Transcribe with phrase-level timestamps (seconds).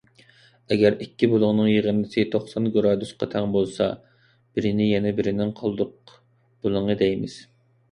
[0.75, 3.91] ئەگەر ئىككى بۇلۇڭنىڭ يىغىندىسى توقسان گىرادۇسقا تەڭ بولسا،
[4.33, 7.41] بىرىنى يەنە بىرىنىڭ قالدۇق بۇلۇڭى دەيمىز.